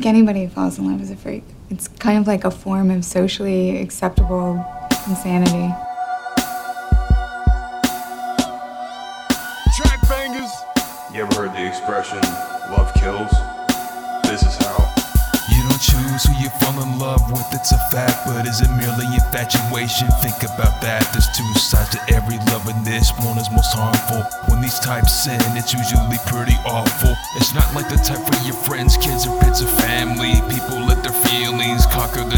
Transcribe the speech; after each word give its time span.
think 0.00 0.14
anybody 0.14 0.44
who 0.44 0.48
falls 0.48 0.78
in 0.78 0.90
love 0.90 1.02
is 1.02 1.10
a 1.10 1.16
freak. 1.16 1.44
It's 1.68 1.86
kind 1.86 2.18
of 2.18 2.26
like 2.26 2.44
a 2.44 2.50
form 2.50 2.90
of 2.90 3.04
socially 3.04 3.76
acceptable 3.82 4.64
insanity. 5.06 5.68
Track 9.76 10.00
bangers. 10.08 10.50
You 11.12 11.24
ever 11.24 11.34
heard 11.34 11.52
the 11.52 11.66
expression, 11.68 12.22
love 12.72 12.94
kills? 12.94 13.30
This 14.24 14.40
is 14.40 14.56
how. 14.64 14.88
You 15.52 15.68
don't 15.68 15.82
choose 15.82 16.24
who 16.24 16.32
you 16.40 16.48
fall 16.64 16.80
in 16.80 16.98
love 16.98 17.20
with, 17.30 17.44
it's 17.52 17.72
a 17.72 17.78
fact, 17.92 18.24
but 18.24 18.46
is 18.46 18.62
it 18.62 18.70
merely 18.80 19.04
infatuation? 19.04 20.08
Think 20.24 20.40
about 20.48 20.80
that. 20.80 21.04
There's 21.12 21.28
two 21.36 21.52
sides 21.60 21.90
to 21.90 22.00
every 22.14 22.38
love, 22.48 22.66
and 22.66 22.86
this 22.86 23.12
one 23.20 23.36
is 23.36 23.50
most 23.50 23.74
harmful. 23.76 24.24
When 24.48 24.62
these 24.62 24.78
types 24.78 25.12
sin, 25.24 25.40
it's 25.60 25.74
usually 25.74 26.16
pretty 26.24 26.56
awful. 26.64 27.12
It's 27.36 27.52
not 27.52 27.68
like 27.74 27.90
the 27.90 27.96
type 27.96 28.24
for 28.24 28.40
your 28.46 28.56
friends, 28.64 28.96
kids, 28.96 29.26
or 29.26 29.38
bits 29.40 29.60
of 29.60 29.68
family. 29.68 29.89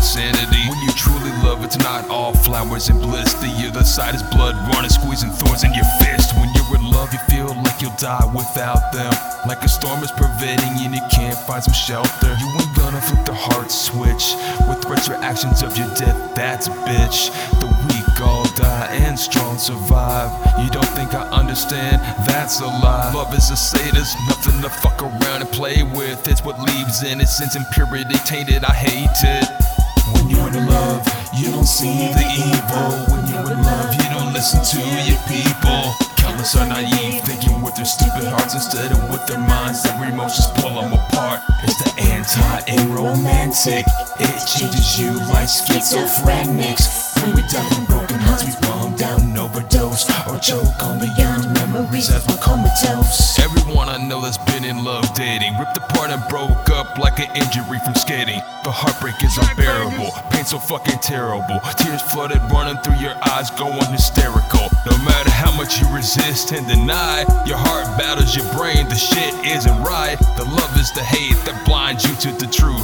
Conquer 0.03 0.19
their 0.19 0.35
sanity. 0.35 0.69
When 0.69 0.79
you 0.83 0.93
truly 0.93 1.31
love, 1.43 1.65
it's 1.65 1.79
not 1.79 2.09
all 2.09 2.35
flowers 2.35 2.89
and 2.89 3.01
bliss. 3.01 3.35
The 3.35 3.69
other 3.69 3.85
side 3.85 4.15
is 4.15 4.23
blood 4.23 4.55
running, 4.73 4.91
squeezing 4.91 5.31
thorns 5.31 5.65
in 5.65 5.73
your 5.75 5.85
fist. 6.01 6.35
When 6.37 6.53
you're 6.55 6.77
in 6.77 6.91
love, 6.91 7.13
you 7.13 7.19
feel 7.31 7.55
like 7.63 7.81
you'll 7.81 7.97
die 7.99 8.25
without 8.35 8.93
them. 8.93 9.13
Like 9.47 9.63
a 9.63 9.69
storm 9.69 10.03
is 10.03 10.13
pervading 10.13 10.75
and 10.85 10.95
you 10.95 11.03
can't 11.11 11.39
find 11.47 11.63
some 11.63 11.75
shelter. 11.75 12.37
You 12.39 12.49
ain't 12.61 12.77
gonna 12.77 13.01
flip 13.01 13.25
the 13.27 13.35
heart 13.35 13.71
switch 13.71 14.35
with 14.69 14.83
threats 14.83 15.09
or 15.09 15.15
actions 15.15 15.63
of 15.63 15.77
your 15.77 15.89
death. 15.95 16.35
That's 16.35 16.69
bitch. 16.69 17.31
The 17.61 17.67
weak 17.67 18.21
all 18.21 18.45
die 18.55 18.89
and 18.93 19.19
strong 19.19 19.59
survive. 19.59 20.31
You 20.63 20.71
don't 20.71 20.89
think 20.95 21.15
I 21.15 21.29
understand? 21.31 22.01
That's 22.27 22.61
a 22.61 22.67
lie. 22.67 23.13
Love 23.15 23.35
is 23.35 23.51
a 23.51 23.57
sadist, 23.57 24.17
nothing 24.29 24.63
to 24.63 24.71
fuck 24.71 25.03
around 25.03 25.43
and 25.43 25.51
play 25.51 25.83
with. 25.83 26.29
It's 26.29 26.45
what 26.45 26.61
leaves 26.61 27.03
innocence 27.03 27.57
and 27.57 27.67
purity 27.73 28.15
tainted. 28.27 28.65
I 28.65 28.75
hate 28.75 29.11
it. 29.25 29.72
When 30.15 30.29
you're 30.29 30.49
in 30.49 30.67
love, 30.67 31.07
you 31.35 31.51
don't 31.51 31.67
see 31.67 32.11
the 32.13 32.27
evil. 32.35 32.91
When 33.11 33.23
you're 33.31 33.53
in 33.53 33.63
love, 33.63 33.95
you 33.95 34.09
don't 34.11 34.33
listen 34.33 34.63
to 34.63 34.81
your 35.07 35.21
people. 35.31 35.95
Countless 36.17 36.57
are 36.57 36.67
naive, 36.67 37.23
thinking 37.23 37.63
with 37.63 37.75
their 37.77 37.85
stupid 37.85 38.25
hearts 38.25 38.55
instead 38.55 38.93
of 38.93 39.11
with 39.11 39.27
their 39.27 39.39
minds. 39.39 39.83
Their 39.83 40.11
emotions 40.11 40.47
pull 40.57 40.81
them 40.81 40.93
apart. 40.93 41.41
It's 41.63 41.79
the 41.83 42.03
anti 42.03 42.59
and 42.69 42.95
romantic. 42.95 43.85
It 44.19 44.47
changes 44.47 44.99
you 44.99 45.13
like 45.31 45.49
schizophrenics. 45.49 47.12
We 47.23 47.43
die 47.43 47.63
from 47.71 47.85
broken 47.87 48.19
hearts, 48.19 48.45
we 48.45 48.53
bomb 48.67 48.97
down, 48.97 49.39
overdose, 49.39 50.11
or 50.27 50.39
choke 50.41 50.75
on 50.83 50.99
the 50.99 51.07
young 51.17 51.53
memories 51.55 52.11
as 52.11 52.27
we're 52.27 52.43
comatose. 52.43 53.39
Everyone 53.39 53.89
I 53.89 53.97
know 53.97 54.21
that's 54.21 54.39
been 54.51 54.65
in 54.65 54.83
love 54.83 55.07
dating, 55.15 55.57
ripped 55.57 55.77
apart 55.77 56.11
and 56.11 56.21
broke 56.29 56.69
up 56.71 56.99
like 56.99 57.21
an 57.21 57.31
injury 57.37 57.79
from 57.85 57.95
skating. 57.95 58.43
The 58.65 58.75
heartbreak 58.75 59.23
is 59.23 59.39
unbearable, 59.39 60.11
pain 60.31 60.45
so 60.45 60.59
fucking 60.59 60.99
terrible. 60.99 61.63
Tears 61.79 62.03
flooded 62.03 62.43
running 62.51 62.83
through 62.83 62.99
your 62.99 63.15
eyes, 63.31 63.51
going 63.51 63.87
hysterical. 63.95 64.67
No 64.91 64.99
matter 65.07 65.31
how 65.31 65.55
much 65.57 65.81
you 65.81 65.87
resist 65.95 66.51
and 66.51 66.67
deny, 66.67 67.23
your 67.47 67.59
heart 67.59 67.87
battles 67.97 68.35
your 68.35 68.47
brain. 68.59 68.89
The 68.89 68.99
shit 68.99 69.33
isn't 69.47 69.79
right. 69.83 70.19
The 70.35 70.45
love 70.45 70.75
is 70.75 70.91
the 70.91 71.07
hate 71.07 71.39
that 71.47 71.55
blinds 71.65 72.03
you 72.03 72.15
to 72.27 72.31
the 72.35 72.51
truth. 72.51 72.82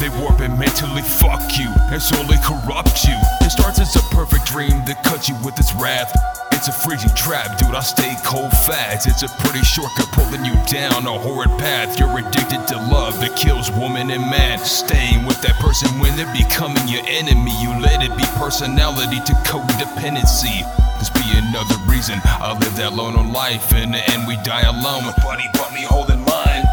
They 0.80 0.86
warp 0.86 0.94
mentally 0.94 1.02
fuck 1.02 1.58
you 1.58 1.70
and 1.90 2.00
slowly 2.00 2.36
corrupt 2.42 3.04
you. 3.04 3.16
It 3.40 3.50
starts 3.50 3.80
as 3.80 3.96
a 3.96 4.02
perfect 4.14 4.46
dream 4.46 4.84
that 4.86 5.02
cuts 5.02 5.28
you 5.28 5.34
with 5.44 5.58
its 5.58 5.74
wrath. 5.74 6.12
It's 6.52 6.68
a 6.68 6.72
freezing 6.72 7.14
trap, 7.14 7.58
dude. 7.58 7.74
I 7.74 7.80
stay 7.80 8.14
cold 8.24 8.50
fast. 8.50 9.06
It's 9.06 9.22
a 9.22 9.28
pretty 9.42 9.64
shortcut 9.64 10.10
pulling 10.12 10.44
you 10.44 10.54
down 10.66 11.06
a 11.06 11.18
horrid 11.18 11.50
path. 11.58 11.98
You're 11.98 12.18
addicted 12.18 12.66
to 12.68 12.76
love 12.90 13.18
that 13.20 13.36
kills 13.36 13.70
woman 13.72 14.10
and 14.10 14.22
man. 14.30 14.58
Staying 14.58 15.26
with 15.26 15.40
that 15.42 15.56
person 15.58 15.88
when 16.00 16.16
they're 16.16 16.32
becoming 16.34 16.86
your 16.86 17.02
enemy. 17.06 17.54
You 17.62 17.70
let 17.80 18.02
it 18.02 18.14
be 18.16 18.24
personality 18.38 19.18
to 19.18 19.34
codependency. 19.46 20.62
This 20.98 21.10
be 21.10 21.26
another 21.38 21.78
reason 21.86 22.20
I 22.24 22.58
live 22.58 22.76
that 22.76 22.92
lone 22.94 23.32
life. 23.32 23.72
In 23.74 23.92
the 23.92 24.02
end, 24.10 24.26
we 24.26 24.36
die 24.42 24.66
alone. 24.66 25.06
Nobody 25.06 25.46
but 25.54 25.72
me 25.72 25.82
holding 25.82 26.22
mine. 26.22 26.66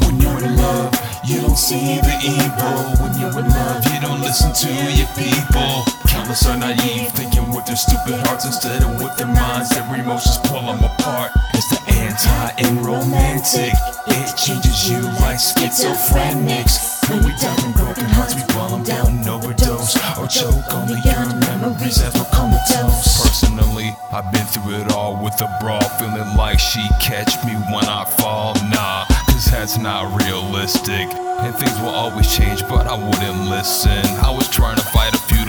When 0.00 0.20
you're 0.20 0.44
in 0.44 0.56
love, 0.56 1.13
you 1.26 1.40
don't 1.40 1.56
see 1.56 2.00
the 2.00 2.16
evil. 2.22 2.76
When 3.00 3.18
you're 3.18 3.38
in 3.38 3.48
love, 3.48 3.84
you 3.92 4.00
don't 4.00 4.20
listen 4.20 4.52
to 4.52 4.70
your 4.92 5.08
people. 5.16 5.84
Countless 6.08 6.46
are 6.46 6.56
naive, 6.56 7.10
thinking 7.12 7.50
with 7.52 7.66
their 7.66 7.76
stupid 7.76 8.20
hearts 8.26 8.44
instead 8.44 8.82
of 8.82 9.00
with 9.00 9.16
their 9.16 9.26
minds. 9.26 9.70
Their 9.70 9.84
emotions 9.94 10.38
pull 10.44 10.62
them 10.62 10.84
apart. 10.84 11.32
It's 11.54 11.68
the 11.70 11.80
anti 11.92 12.48
and 12.58 12.84
romantic. 12.84 13.72
It 14.06 14.36
changes 14.36 14.88
you 14.88 15.00
like 15.24 15.40
schizophrenics. 15.40 16.94
When 17.08 17.24
we 17.24 17.32
die 17.36 17.54
from 17.56 17.72
broken 17.72 18.04
hearts, 18.16 18.34
we 18.34 18.42
bomb 18.54 18.82
down, 18.82 19.26
overdose, 19.28 19.96
or 20.16 20.26
choke 20.26 20.64
on 20.72 20.88
the 20.88 21.00
young 21.04 21.38
memories 21.40 22.00
as 22.00 22.14
we're 22.14 22.24
comatose. 22.32 23.20
Personally, 23.20 23.94
I've 24.12 24.30
been 24.32 24.46
through 24.46 24.80
it 24.80 24.92
all 24.92 25.22
with 25.22 25.40
a 25.42 25.48
brawl, 25.60 25.84
feeling 25.98 26.36
like 26.36 26.58
she 26.58 26.80
catch 27.00 27.36
me 27.44 27.52
when 27.72 27.84
I 27.84 28.04
fall. 28.04 28.54
Nah, 28.70 28.93
that's 29.64 29.78
not 29.78 30.22
realistic. 30.22 31.08
And 31.40 31.54
things 31.54 31.80
will 31.80 31.88
always 31.88 32.36
change, 32.36 32.60
but 32.68 32.86
I 32.86 32.96
wouldn't 32.96 33.48
listen. 33.48 34.04
I 34.20 34.30
was 34.30 34.46
trying 34.48 34.76
to 34.76 34.82
fight 34.82 35.14
a 35.14 35.18
feudal 35.18 35.43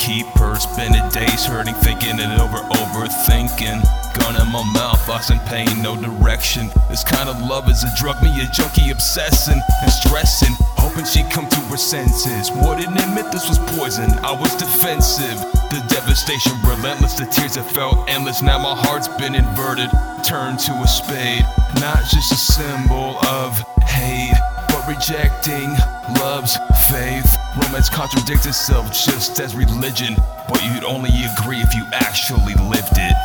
battle 0.00 0.06
to 0.06 0.06
keep 0.06 0.26
her. 0.38 0.56
Spending 0.56 1.08
days 1.10 1.46
hurting, 1.46 1.74
thinking 1.74 2.18
it 2.18 2.40
over, 2.40 2.58
overthinking. 2.58 3.82
Gun 4.18 4.40
in 4.40 4.52
my 4.52 4.64
mouth, 4.74 5.08
lost 5.08 5.30
in 5.30 5.38
pain, 5.40 5.82
no 5.82 5.96
direction. 5.96 6.68
This 6.88 7.04
kind 7.04 7.28
of 7.28 7.40
love 7.40 7.68
is 7.68 7.84
a 7.84 7.94
drug, 7.96 8.22
me 8.22 8.30
a 8.40 8.46
junkie 8.46 8.90
obsessing 8.90 9.60
and 9.82 9.90
stressing. 9.90 10.54
Hoping 10.76 11.04
she'd 11.04 11.30
come 11.30 11.48
to 11.48 11.60
her 11.70 11.76
senses. 11.76 12.50
Wouldn't 12.50 13.00
admit 13.00 13.32
this 13.32 13.48
was 13.48 13.58
poison, 13.78 14.10
I 14.24 14.32
was 14.32 14.54
defensive. 14.56 15.38
The 15.70 15.84
devastation 15.88 16.52
relentless, 16.62 17.14
the 17.14 17.26
tears 17.26 17.56
I 17.56 17.62
felt 17.62 18.08
endless. 18.10 18.42
Now 18.42 18.58
my 18.58 18.74
heart's 18.74 19.08
been 19.08 19.34
inverted, 19.34 19.90
turned 20.24 20.58
to 20.60 20.72
a 20.72 20.88
spade. 20.88 21.44
Not 21.80 22.02
just 22.10 22.32
a 22.32 22.36
symbol 22.36 23.16
of 23.26 23.58
hate 23.84 24.34
but 24.68 24.86
rejecting 24.86 25.74
love's 26.20 26.56
faith. 26.90 27.36
Romance 27.56 27.88
contradicts 27.88 28.46
itself 28.46 28.92
just 28.92 29.40
as 29.40 29.56
religion, 29.56 30.14
but 30.48 30.62
you'd 30.62 30.84
only 30.84 31.10
agree 31.32 31.60
if 31.60 31.74
you 31.74 31.84
actually 31.92 32.54
lived 32.68 32.96
it. 32.96 33.16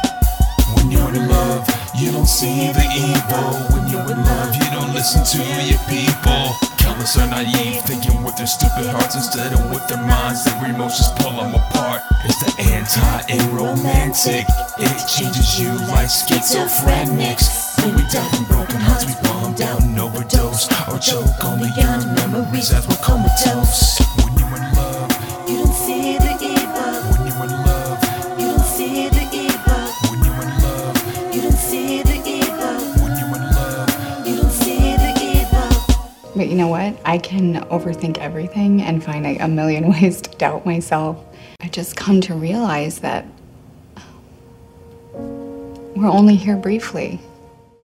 When 0.76 0.90
you're 0.90 1.14
in 1.14 1.28
love, 1.28 1.68
you 1.94 2.12
don't 2.12 2.26
see 2.26 2.72
the 2.72 2.88
evil. 2.96 3.52
When 3.76 3.92
you're 3.92 4.10
in 4.10 4.24
love, 4.24 4.56
you 4.56 4.68
don't 4.72 4.94
listen 4.94 5.24
to 5.24 5.44
your 5.68 5.80
people. 5.92 6.56
Countless 6.80 7.18
are 7.18 7.28
naive, 7.28 7.82
thinking 7.84 8.24
with 8.24 8.38
their 8.38 8.48
stupid 8.48 8.88
hearts 8.88 9.16
instead 9.16 9.52
of 9.52 9.70
with 9.72 9.86
their 9.90 10.02
minds. 10.02 10.46
Their 10.46 10.70
emotions 10.70 11.10
pull 11.20 11.32
them 11.32 11.54
apart. 11.54 12.02
It's 12.24 12.40
the 12.44 12.64
anti 12.72 13.22
and 13.30 13.44
romantic. 13.52 14.46
It 14.80 15.08
changes 15.08 15.60
you 15.60 15.70
like 15.92 16.08
schizophrenics. 16.08 17.65
When 17.86 17.96
we 17.98 18.02
die 18.10 18.28
from 18.30 18.46
broken 18.46 18.80
hearts, 18.82 19.06
we 19.06 19.14
bomb 19.22 19.54
down, 19.54 20.00
overdose, 20.00 20.66
or 20.90 20.98
choke 20.98 21.46
on 21.46 21.60
the 21.60 21.70
young 21.78 22.16
memories 22.16 22.74
as 22.74 22.88
we're 22.88 22.96
comatose. 22.96 24.00
When 24.18 24.34
you're 24.40 24.58
in 24.58 24.74
love, 24.74 25.12
You 25.48 25.58
don't 25.64 25.74
see 25.74 26.18
the 26.18 26.34
evil. 26.42 26.94
when 27.14 27.28
you're 27.30 27.44
in 27.46 27.52
love, 27.62 28.40
You 28.40 28.48
don't 28.48 28.66
see 28.66 29.08
the 29.10 29.26
evil. 29.32 29.86
when 30.10 30.24
you're 30.26 30.42
in 30.42 30.62
love, 30.66 31.36
You 31.36 31.42
don't 31.44 31.54
see 31.54 32.02
the 32.02 32.18
evil. 32.26 32.76
when 33.06 33.18
you're 33.20 33.36
in 33.38 33.46
love. 33.54 34.28
You 34.28 34.36
don't 34.42 34.52
see 34.52 34.98
the 34.98 35.12
evil. 35.22 36.34
But 36.36 36.48
you 36.48 36.56
know 36.56 36.70
what? 36.70 36.98
I 37.06 37.20
can 37.20 37.62
overthink 37.66 38.18
everything 38.18 38.82
and 38.82 39.04
find 39.04 39.28
a, 39.28 39.38
a 39.38 39.48
million 39.48 39.90
ways 39.92 40.22
to 40.22 40.32
doubt 40.38 40.66
myself. 40.66 41.24
I 41.62 41.68
just 41.68 41.96
come 41.96 42.20
to 42.22 42.34
realize 42.34 42.98
that 43.02 43.28
we're 45.14 46.10
only 46.10 46.36
here 46.36 46.58
briefly. 46.58 47.22